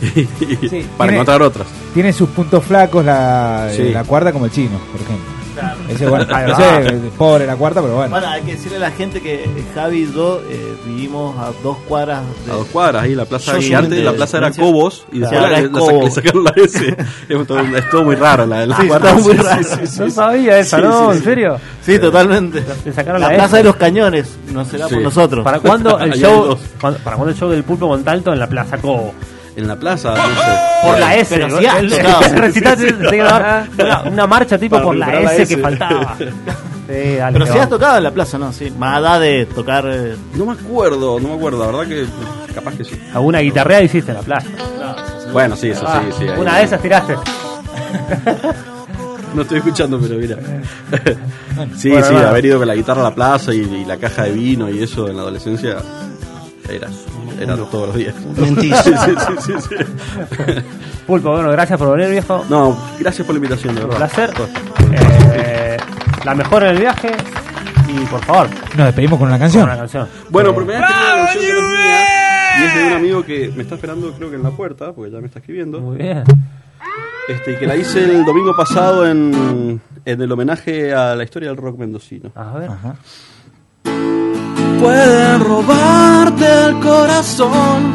para 0.00 0.14
tiene- 0.38 1.12
encontrar 1.12 1.42
otras. 1.42 1.66
Tiene 1.92 2.12
sus 2.12 2.28
puntos 2.30 2.64
flacos 2.64 3.04
la, 3.04 3.68
Sí. 3.74 3.90
la 3.90 4.04
cuarta 4.04 4.32
como 4.32 4.44
el 4.46 4.50
chino, 4.52 4.78
por 4.92 5.00
ejemplo. 5.00 5.33
Ese, 5.88 6.06
bueno, 6.08 6.26
sé, 6.56 7.00
pobre 7.16 7.46
la 7.46 7.56
cuarta, 7.56 7.80
pero 7.82 7.94
bueno. 7.96 8.10
Bueno, 8.10 8.26
hay 8.28 8.42
que 8.42 8.52
decirle 8.52 8.76
a 8.78 8.80
la 8.80 8.90
gente 8.90 9.20
que 9.20 9.48
Javi 9.74 9.98
y 10.04 10.12
yo 10.12 10.40
eh, 10.48 10.74
vivimos 10.86 11.36
a 11.38 11.52
dos 11.62 11.76
cuadras 11.88 12.22
de... 12.46 12.52
A 12.52 12.54
dos 12.56 12.66
cuadras 12.68 13.02
ahí, 13.04 13.14
la 13.14 13.24
plaza 13.24 13.56
gigante, 13.60 13.94
de 13.96 14.02
la 14.02 14.12
plaza 14.12 14.38
era. 14.38 14.50
Cobos 14.50 15.04
y 15.12 15.18
después 15.20 15.40
Claro, 15.40 15.62
la- 15.62 15.70
Cobos. 15.70 16.04
le 16.04 16.10
sacaron 16.10 16.44
la 16.44 16.52
S. 16.56 16.96
es, 17.28 17.88
todo, 17.90 18.04
muy 18.04 18.14
raro 18.16 18.46
la, 18.46 18.66
la 18.66 18.76
Sí, 18.76 18.86
cuarta. 18.88 19.10
está 19.10 19.20
muy 19.22 19.32
Sí, 19.36 19.42
raro. 19.42 19.62
sí, 19.64 19.86
sí, 19.86 19.98
No 20.00 20.04
sí. 20.06 20.10
sabía 20.10 20.58
esa, 20.58 20.76
Sí, 20.78 20.82
¿no? 20.82 20.98
sí, 21.10 21.12
¿En 21.12 21.18
sí. 21.18 21.24
serio? 21.24 21.56
Sí, 21.82 21.98
totalmente. 21.98 22.64
Le 22.84 22.92
sacaron 22.92 23.20
La 23.20 23.28
la, 23.28 23.34
Plaza 23.34 23.56
S. 23.56 23.56
de 23.58 23.64
los 23.64 23.76
Cañones, 23.76 24.36
no 24.52 24.64
será 24.64 24.88
Sí. 24.88 24.94
por 24.94 25.02
nosotros. 25.02 25.44
¿Para 25.44 25.60
cuándo 25.60 25.98
el 25.98 26.12
show? 26.14 26.56
¿Para 26.80 26.96
cuándo 27.16 27.28
el 27.30 27.36
show 27.36 27.48
del 27.50 27.64
pulpo 27.64 27.86
Montalto 27.88 28.32
en 28.32 28.38
la 28.38 28.46
Plaza 28.48 28.78
Cobo? 28.78 29.14
En 29.56 29.68
la 29.68 29.76
plaza, 29.76 30.10
no 30.10 30.16
sé. 30.16 30.88
Por 30.88 30.98
la 30.98 31.14
S. 31.16 31.34
Pero 31.36 32.52
sí 32.52 32.60
que 33.10 33.16
dar 33.18 33.68
una, 33.78 34.02
una 34.02 34.26
marcha 34.26 34.58
tipo 34.58 34.80
por 34.82 34.96
la 34.96 35.20
S, 35.20 35.46
que 35.54 35.62
faltaba. 35.62 36.16
Sí, 36.86 37.14
dale, 37.16 37.38
Pero 37.38 37.50
sí 37.50 37.58
has 37.58 37.68
tocado 37.70 37.96
en 37.96 38.02
la 38.02 38.10
plaza, 38.10 38.36
¿no? 38.36 38.52
Sí. 38.52 38.70
Más 38.70 38.98
allá 38.98 39.18
de 39.18 39.46
tocar... 39.46 39.86
eh, 39.88 40.16
No 40.34 40.44
me 40.44 40.52
acuerdo, 40.52 41.18
no 41.18 41.28
me 41.28 41.34
acuerdo, 41.36 41.60
la 41.60 41.66
verdad 41.78 41.88
que 41.88 42.04
capaz 42.54 42.74
que 42.76 42.84
sí. 42.84 43.00
Alguna 43.14 43.38
guitarrea 43.38 43.80
hiciste 43.80 44.10
en 44.10 44.18
la 44.18 44.22
plaza. 44.22 44.48
Bueno, 45.32 45.56
sí, 45.56 45.70
eso 45.70 45.82
Ah, 45.88 46.02
sí, 46.10 46.12
sí. 46.18 46.28
ahí- 46.28 46.38
una 46.38 46.58
de 46.58 46.64
esas 46.64 46.82
tiraste. 46.82 47.14
No 49.34 49.42
estoy 49.42 49.58
escuchando, 49.58 49.98
pero 49.98 50.16
mira. 50.16 50.36
sí, 51.76 51.88
Bueno, 51.88 52.06
sí, 52.06 52.12
bueno. 52.12 52.28
haber 52.28 52.44
ido 52.44 52.58
con 52.58 52.68
la 52.68 52.74
guitarra 52.74 53.00
a 53.00 53.04
la 53.04 53.14
plaza 53.14 53.54
y, 53.54 53.60
y 53.62 53.84
la 53.86 53.96
caja 53.96 54.24
de 54.24 54.32
vino 54.32 54.68
y 54.68 54.82
eso 54.82 55.08
en 55.08 55.16
la 55.16 55.22
adolescencia 55.22 55.76
era, 56.68 56.88
era 57.40 57.56
todos 57.56 57.88
los 57.88 57.96
días. 57.96 58.14
Mentira. 58.36 58.82
Sí, 58.82 58.92
sí, 59.04 59.14
sí, 59.26 59.52
sí, 59.52 59.52
sí. 59.68 60.54
Pulpo, 61.06 61.32
bueno, 61.32 61.50
gracias 61.50 61.78
por 61.78 61.96
venir, 61.96 62.10
viejo. 62.10 62.44
No, 62.48 62.76
gracias 62.98 63.26
por 63.26 63.34
la 63.34 63.38
invitación, 63.38 63.74
de 63.74 63.82
Un 63.84 63.90
verdad. 63.90 64.08
placer. 64.10 64.30
Eh, 64.92 65.76
la 66.24 66.34
mejor 66.34 66.62
en 66.64 66.70
el 66.70 66.78
viaje. 66.78 67.10
Y 67.88 67.98
por 68.06 68.24
favor, 68.24 68.48
Nos 68.76 68.86
despedimos 68.86 69.18
con 69.18 69.28
una 69.28 69.36
con 69.36 69.40
canción. 69.44 69.64
una 69.64 69.76
canción. 69.76 70.08
Bueno, 70.30 70.50
Eh, 70.50 70.64
mía 70.64 70.86
y 72.60 72.64
es 72.66 72.74
de 72.74 72.84
un 72.86 72.92
amigo 72.94 73.24
que 73.24 73.52
me 73.54 73.62
está 73.62 73.74
esperando, 73.74 74.12
creo 74.14 74.30
que 74.30 74.36
en 74.36 74.42
la 74.42 74.50
puerta, 74.50 74.92
porque 74.92 75.10
ya 75.10 75.20
me 75.20 75.26
está 75.26 75.38
escribiendo. 75.40 75.80
Muy 75.80 75.98
bien. 75.98 76.24
Este, 77.28 77.52
y 77.52 77.56
que 77.56 77.66
la 77.66 77.76
hice 77.76 78.04
el 78.04 78.24
domingo 78.24 78.54
pasado 78.56 79.06
en, 79.06 79.80
en 80.04 80.20
el 80.22 80.30
homenaje 80.32 80.92
a 80.94 81.14
la 81.14 81.24
historia 81.24 81.48
del 81.50 81.58
rock 81.58 81.78
mendocino. 81.78 82.30
A 82.34 82.52
ver. 82.58 82.70
Ajá. 82.70 82.94
Pueden 84.84 85.40
robarte 85.40 86.66
el 86.66 86.78
corazón, 86.80 87.94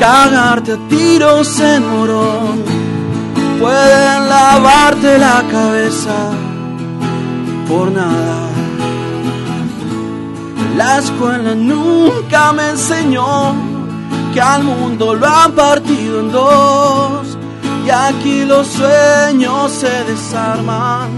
cagarte 0.00 0.72
a 0.72 0.78
tiros 0.88 1.60
en 1.60 1.86
morón. 1.86 2.64
Pueden 3.60 4.26
lavarte 4.26 5.18
la 5.18 5.44
cabeza 5.50 6.30
por 7.68 7.92
nada. 7.92 8.48
La 10.78 11.00
escuela 11.00 11.54
nunca 11.54 12.54
me 12.54 12.70
enseñó 12.70 13.54
que 14.32 14.40
al 14.40 14.64
mundo 14.64 15.14
lo 15.14 15.26
han 15.26 15.52
partido 15.52 16.20
en 16.20 16.32
dos. 16.32 17.36
Y 17.84 17.90
aquí 17.90 18.46
los 18.46 18.66
sueños 18.66 19.72
se 19.72 20.04
desarman 20.04 21.10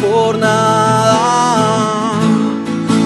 por 0.00 0.38
nada 0.38 1.47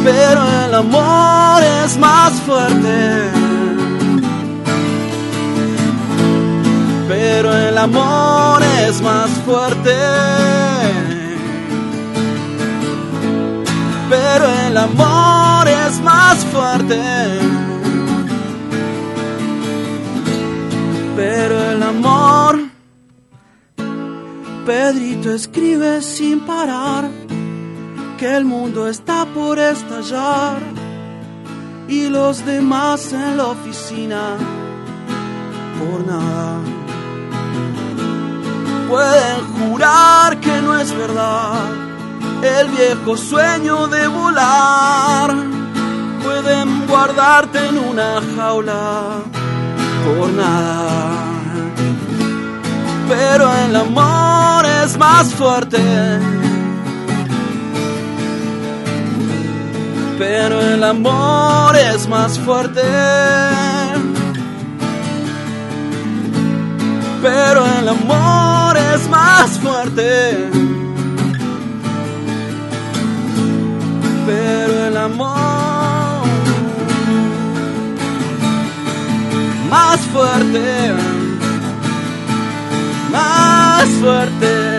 pero 0.05 0.43
el 0.65 0.75
amor 0.75 1.63
es 1.85 1.99
más 1.99 2.33
fuerte. 2.47 3.31
Pero 7.09 7.53
el 7.53 7.79
amor 7.79 8.63
es 8.87 9.01
más 9.03 9.31
fuerte. 9.45 9.97
Pero 14.09 14.47
el 14.67 14.77
amor 14.77 15.43
más 16.03 16.45
fuerte. 16.47 17.01
Pero 21.17 21.71
el 21.71 21.83
amor, 21.83 22.59
Pedrito 24.67 25.35
escribe 25.35 26.01
sin 26.01 26.41
parar 26.41 27.22
que 28.23 28.37
el 28.37 28.45
mundo 28.45 28.87
está 28.87 29.25
por 29.25 29.59
estallar 29.59 30.57
y 31.89 32.09
los 32.09 32.47
demás 32.47 33.13
en 33.13 33.37
la 33.37 33.47
oficina 33.47 34.37
por 35.81 36.07
nada. 36.07 36.61
Pueden 38.89 39.39
jurar 39.57 40.39
que 40.39 40.63
no 40.63 40.79
es 40.79 40.97
verdad 40.97 41.65
el 42.45 42.69
viejo 42.69 43.17
sueño 43.17 43.89
de 43.89 44.07
volar. 44.07 45.35
Pueden 46.23 46.87
guardarte 46.87 47.59
en 47.67 47.77
una 47.77 48.21
jaula 48.37 49.23
por 50.05 50.29
nada. 50.31 51.25
Pero 53.09 53.53
el 53.65 53.75
amor 53.75 54.65
es 54.85 54.97
más 54.97 55.35
fuerte. 55.35 56.42
Pero 60.19 60.61
el 60.61 60.85
amor 60.85 61.77
es 61.77 62.09
más 62.09 62.39
fuerte. 62.39 62.83
Pero 67.23 67.65
el 67.81 67.89
amor 67.89 68.77
es 68.77 69.09
más 69.09 69.51
fuerte. 69.59 70.51
Pero 74.27 74.87
el 74.89 74.97
amor 74.97 75.53
más 79.73 80.01
fuerte, 80.13 80.93
más 83.11 83.89
fuerte. 84.01 84.72